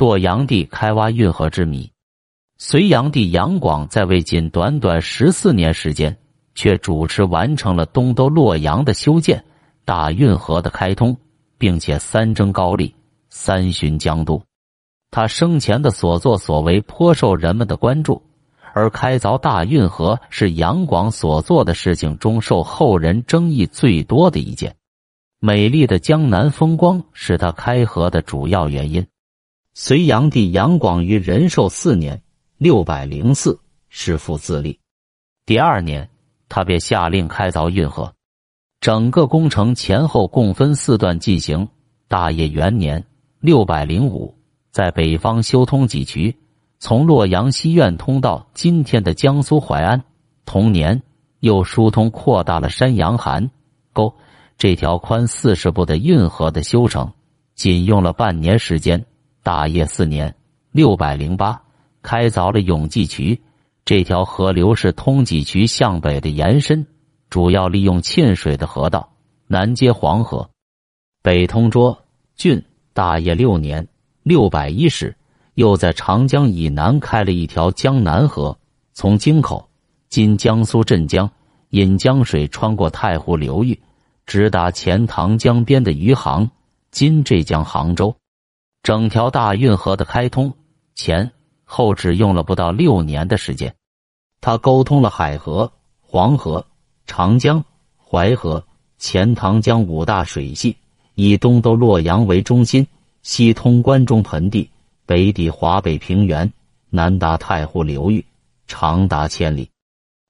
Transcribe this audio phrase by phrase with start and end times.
[0.00, 1.92] 堕阳帝开挖运河之谜。
[2.56, 6.16] 隋炀帝杨广在位仅短短十四年时间，
[6.54, 9.44] 却主持完成了东都洛阳的修建、
[9.84, 11.18] 大运河的开通，
[11.58, 12.94] 并且三征高丽、
[13.28, 14.42] 三巡江都。
[15.10, 18.22] 他生前的所作所为颇受人们的关注，
[18.72, 24.76] 而开凿大运河是杨广所做的事情中受后人争议最多的一件。
[25.40, 29.06] 美丽的江南风光是他开河的主要原因。
[29.74, 32.22] 隋炀帝杨广于仁寿四年。
[32.58, 34.78] 六百零四，师父自立。
[35.46, 36.10] 第二年，
[36.46, 38.12] 他便下令开凿运河。
[38.82, 41.66] 整个工程前后共分四段进行。
[42.06, 43.06] 大业元年
[43.40, 44.34] （六百零五），
[44.70, 46.36] 在北方修通几渠，
[46.78, 50.04] 从洛阳西苑通到今天的江苏淮安。
[50.44, 51.02] 同年，
[51.38, 53.50] 又疏通扩大了山阳寒
[53.94, 54.14] 沟
[54.58, 57.10] 这条宽四十步的运河的修成，
[57.54, 59.06] 仅用了半年时间。
[59.42, 60.34] 大业四年
[60.72, 61.62] （六百零八）。
[62.02, 63.42] 开凿了永济渠，
[63.84, 66.86] 这条河流是通济渠向北的延伸，
[67.28, 69.12] 主要利用沁水的河道，
[69.46, 70.48] 南接黄河，
[71.22, 71.98] 北通涿
[72.36, 72.64] 郡。
[72.92, 73.86] 大业六年
[74.24, 75.14] （六百一十），
[75.54, 78.58] 又在长江以南开了一条江南河，
[78.94, 79.68] 从京口
[80.08, 81.30] （今江苏镇江）
[81.70, 83.80] 引江水穿过太湖流域，
[84.26, 86.50] 直达钱塘江边的余杭
[86.90, 88.14] （今浙江杭州）。
[88.82, 90.52] 整条大运河的开通
[90.94, 91.30] 前。
[91.72, 93.72] 后只用了不到六年的时间，
[94.40, 96.66] 他沟通了海河、黄河、
[97.06, 97.64] 长江、
[97.96, 98.66] 淮河、
[98.98, 100.76] 钱塘江五大水系，
[101.14, 102.84] 以东都洛阳为中心，
[103.22, 104.68] 西通关中盆地，
[105.06, 106.52] 北抵华北平原，
[106.88, 108.26] 南达太湖流域，
[108.66, 109.70] 长达千里。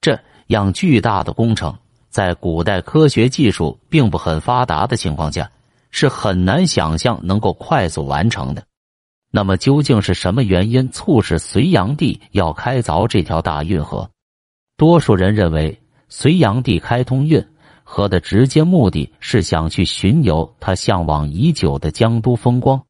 [0.00, 1.76] 这样巨大的工程，
[2.10, 5.50] 在古代科学技术并不很发达的情况下，
[5.96, 8.64] 是很难想象能够快速完成的。
[9.30, 14.10] 那么究竟是什么原因促使隋炀帝要开凿这条大运河？
[14.76, 17.46] 多数人认为，隋炀帝开通运
[17.84, 22.82] 河的直接目的是想去巡游他向往已久的江都风光，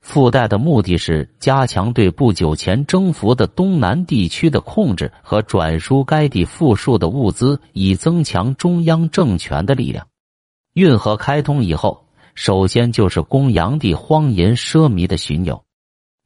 [0.00, 10.06] 附带的目的是加强对不久前征服的东南地区的控制和转输该地富庶的物资，以增强中央政权的力量。
[10.72, 12.06] 运河开通以后，
[12.40, 15.62] 首先就是供炀帝荒淫奢靡的巡游。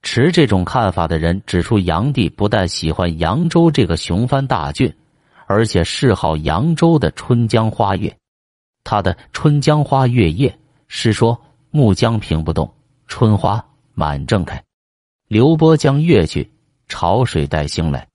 [0.03, 4.95] 持这种看法的人指出，炀帝不但喜欢扬州这个雄藩大郡，
[5.49, 8.17] 而且嗜好扬州的春江花月。
[8.85, 10.51] 他的《春江花月夜》
[10.87, 11.37] 诗说
[11.73, 12.73] ：“暮江平不动，
[13.09, 14.63] 春花满正开。
[15.27, 16.49] 流波将月去，
[16.87, 18.07] 潮水带星来。”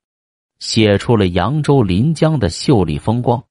[0.59, 3.43] 写出了扬州临江的秀丽风光。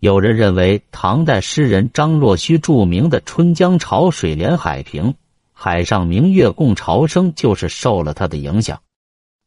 [0.00, 5.12] 有人认为，唐代诗人张若虚著名的“春江潮水连海平”。
[5.52, 8.80] 海上明月共潮生，就是受了他的影响。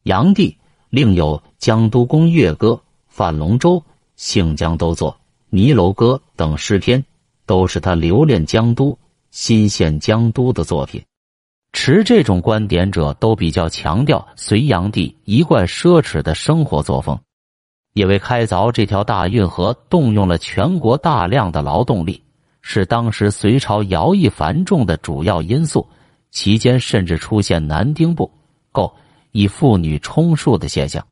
[0.02, 0.58] 炀帝
[0.90, 2.68] 另有《江都宫乐歌》
[3.08, 3.76] 《泛龙舟》
[4.16, 5.10] 《杏江都作》
[5.48, 7.02] 《泥楼歌》等诗篇，
[7.46, 8.98] 都是他留恋江都、
[9.30, 11.02] 新献江都的作品。
[11.72, 17.18] 持这种观点者都比较强调隋炀帝一贯奢侈的生活作风，
[17.92, 22.22] 因为开凿这条大运河动用了全国大量的劳动力，
[22.60, 25.86] 是当时隋朝徭役繁重的主要因素。
[26.30, 28.30] 期间甚至出现男丁不
[28.72, 28.94] 够
[29.32, 31.06] 以妇女充数的现象，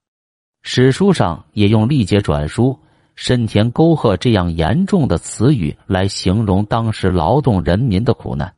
[0.63, 2.79] 史书上也用“历劫转输、
[3.17, 8.55] 深田沟壑”这样严重的词语来形容当时劳动人民的苦难。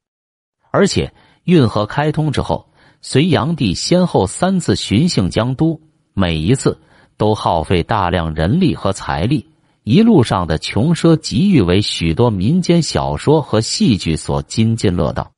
[0.71, 1.13] 而且
[1.43, 2.69] 运河开通之后，
[3.01, 5.81] 隋炀帝先后三次巡幸江都，
[6.15, 6.81] 每一次
[7.17, 9.47] 都耗费大量人力和财力，
[9.85, 15.31] 一路上的穷奢极欲为许多民间小说和戏剧所津津乐道。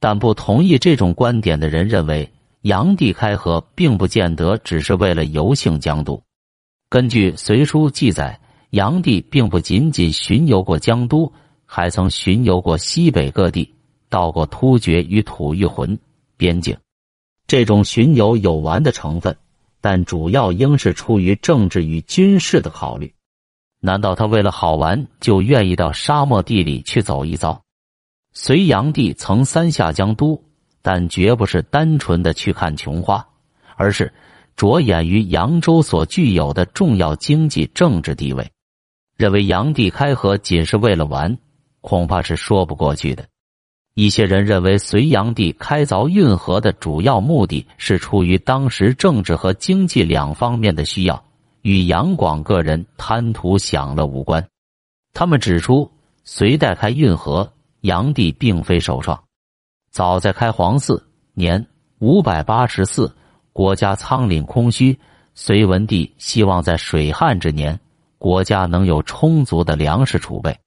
[0.00, 2.30] 但不同意这种观点的人认为，
[2.62, 6.22] 炀帝开河并不见得只是为了游幸江都。
[6.88, 8.38] 根据《隋书》记载，
[8.70, 11.32] 炀帝并不仅仅巡游过江都，
[11.64, 13.74] 还曾巡游过西北各地，
[14.08, 15.98] 到过突厥与吐谷浑
[16.36, 16.76] 边境。
[17.46, 19.36] 这种巡游有玩的成分，
[19.84, 23.14] 但主要应是出于政治与军事的考虑。
[23.80, 27.62] 难道他为了好玩就愿意到沙漠地里去走一遭？
[28.32, 30.42] 隋炀帝曾三下江都，
[30.80, 33.28] 但绝不是单纯的去看琼花，
[33.76, 34.10] 而是
[34.56, 38.50] 着眼于扬州所具有的重要经济政治地位。
[39.18, 41.36] 认为炀帝开河仅是为了玩，
[41.82, 43.26] 恐怕是说不过去的。
[43.94, 51.24] 一些人认为，隋炀帝开凿运河的主要目的是出于当时政治和经济两方面的需要，
[51.62, 54.46] 与杨广个人贪图享乐无关。
[55.12, 55.90] 他们指出，
[56.24, 57.50] 隋代开运河。
[57.84, 59.24] 炀帝并非首创，
[59.90, 61.66] 早在开皇四年
[62.00, 63.14] （五百八十四，
[63.52, 64.98] 国家仓廪空虚，
[65.34, 67.78] 隋文帝希望在水旱之年，
[68.16, 70.58] 国家能有充足的粮食储备。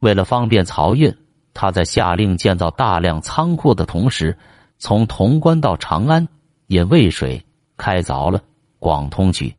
[0.00, 1.16] 为了方便漕运，
[1.54, 4.38] 他在下令建造大量仓库的同时，
[4.78, 6.28] 从潼关到长安
[6.68, 7.44] 引渭水，
[7.76, 8.42] 开凿了
[8.78, 9.54] 广通渠。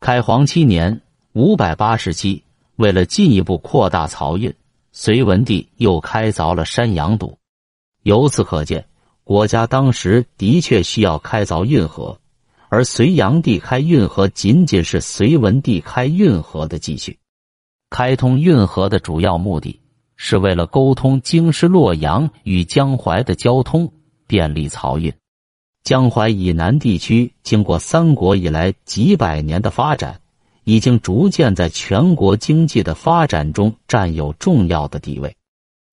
[0.00, 1.02] 开皇七年
[1.32, 2.42] （五百八十七），
[2.76, 4.54] 为了进一步扩大漕运，
[4.92, 7.38] 隋文帝又开凿了山阳堵。
[8.02, 8.86] 由此可见。
[9.24, 12.20] 国家当时的确需要开凿运河，
[12.68, 17.18] 而隋炀帝开运河仅仅是隋文帝开运河的继续。
[17.90, 19.80] 开通运河的主要目的
[20.16, 23.92] 是为了沟通京师洛阳与江淮的交通，
[24.26, 25.12] 便利漕运。
[25.84, 30.20] 江淮以南地区经过三国以来几百年的发展，
[30.64, 35.36] 已经逐渐在全国经济的发展中占有重要的地位。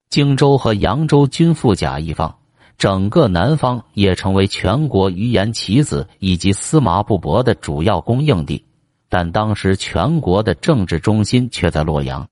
[0.10, 2.36] 荆州和扬州均富甲一方。
[2.76, 8.66] 整个南方也成为全国鱼盐棋子以及司马布帛的主要供应地，
[9.08, 12.28] 但当时全国的政治中心却在洛阳，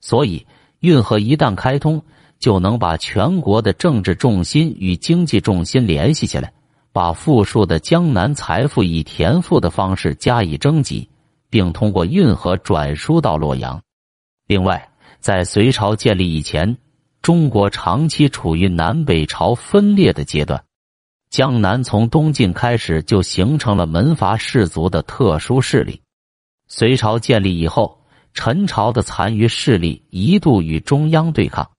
[0.00, 0.46] 所以
[0.80, 2.02] 运河一旦开通，
[2.38, 6.52] 就能把全国的政治重心与经济重心联系起来，
[6.92, 11.08] 把富庶的江南财富以田赋的方式加以征集，
[11.48, 13.80] 并通过运河转输到洛阳。
[14.46, 14.90] 另外，
[15.20, 16.76] 在隋朝建立以前。
[17.22, 20.64] 中国长期处于南北朝分裂的阶段，
[21.28, 26.00] 江南从东晋开始就形成了门阀士族的特殊势力。
[26.66, 27.99] 隋朝建立以后，
[28.34, 31.70] 陈朝的残余势力一度与中央对抗。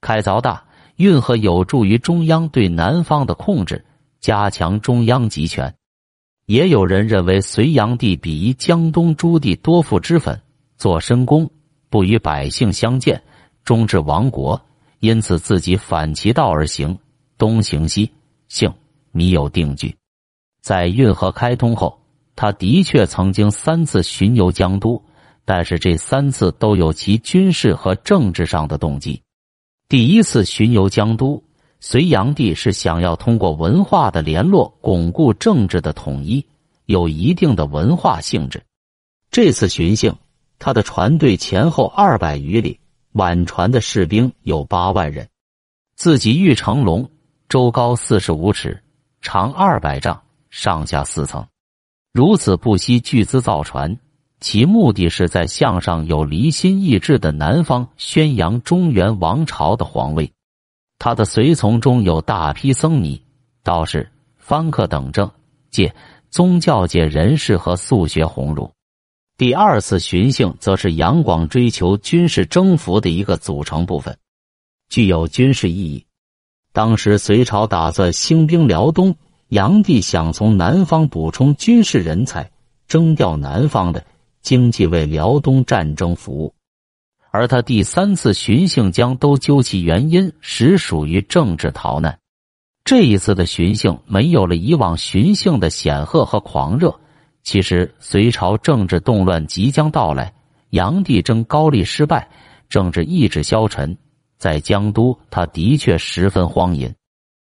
[0.00, 0.64] 开凿大
[0.96, 3.84] 运河有助于中央对南方的控制，
[4.20, 5.74] 加强中央集权。
[6.46, 10.40] 也有人认为隋炀帝鄙夷江东诸地多负脂粉，
[10.76, 11.48] 做深宫，
[11.88, 13.22] 不与百姓相见，
[13.64, 14.60] 终至亡国。
[14.98, 16.98] 因此，自己反其道而行，
[17.38, 18.10] 东行西
[18.48, 18.72] 行，
[19.12, 19.96] 米有定居。
[20.60, 22.00] 在运河开通后，
[22.36, 25.02] 他的确曾经三次巡游江都，
[25.44, 29.22] 但是这三次都有其军事和政治上的动机。
[29.88, 31.42] 第一次巡游江都，
[31.80, 36.46] 隋炀帝是想要通过文化的联络巩固政治的统一，
[36.86, 38.62] 有一定的文化性质。
[39.30, 40.14] 这次巡幸，
[40.58, 42.78] 他的船队前后二百余里。
[43.12, 45.28] 晚船的士兵有八万人，
[45.96, 47.10] 自己玉成龙，
[47.46, 48.82] 周高四十五尺，
[49.20, 51.46] 长二百丈，上下四层，
[52.14, 53.98] 如此不惜巨资造船，
[54.42, 60.30] 其目的是在向上有离心意志的南方宣扬中原王朝的皇威。
[60.98, 63.22] 他的随从中有大批僧尼、
[63.62, 65.30] 道士、方客等政
[65.70, 65.94] 界、
[66.28, 68.68] 宗教界人士和素学鸿儒。
[69.38, 74.18] 第二次巡幸，则是杨广追求军事征服的一个组成部分，
[74.88, 76.04] 具有军事意义。
[76.72, 79.14] 当时隋朝打算兴兵辽东，
[79.48, 82.50] 杨帝想从南方补充军事人才，
[82.88, 84.04] 征调南方的
[84.42, 86.54] 经济为辽东战争服务。
[87.30, 92.18] 而他第三次巡幸将都究其原因，实属于政治逃难。
[92.84, 97.00] 这一次的巡幸没有了以往巡幸的显赫和狂热。
[97.42, 100.34] 其实，隋朝政治动乱即将到来，
[100.70, 102.28] 杨帝征高丽失败，
[102.68, 103.96] 政治意志消沉。
[104.36, 106.92] 在江都，他的确十分荒淫。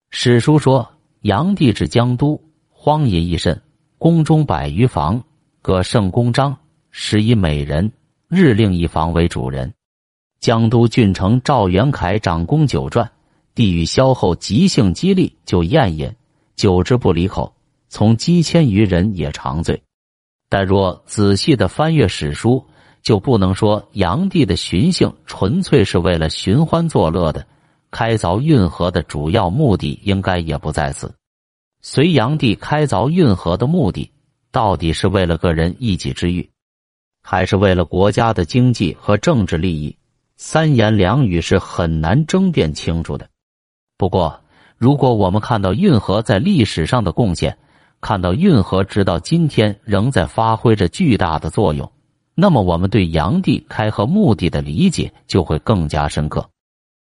[0.10, 0.88] 史书说，
[1.22, 3.62] 杨帝至江都，荒淫一甚，
[3.98, 5.24] 宫中百余房，
[5.62, 6.57] 各盛公章，
[6.92, 7.92] 十以美人，
[8.28, 9.74] 日令一房为主人。
[10.42, 13.07] 江都郡丞赵元凯掌公酒馔，
[13.56, 16.14] 帝与萧后急性激励，就宴饮，
[16.56, 17.54] 酒之不离口。
[17.88, 19.81] 从几千余人也长醉，
[20.50, 22.66] 但若仔细的翻阅史书，
[23.02, 27.45] 就不能说杨帝的寻衅纯粹是为了寻欢作乐的。
[27.90, 31.14] 开凿运河的主要目的应该也不在此。
[31.81, 34.10] 隋炀帝开凿运河的目的，
[34.52, 36.50] 到底是为了个人一己之欲，
[37.21, 39.95] 还是为了国家的经济和政治利益？
[40.37, 43.30] 三言两语是很难争辩清楚的。
[43.97, 44.42] 不过，
[44.78, 47.57] 如果我们看到运河在历史上的贡献，
[48.01, 51.92] 看到运河直到今天仍在发挥着巨大的作用，
[52.33, 56.49] 那么我们对炀帝开河目的的理解就会更加深刻。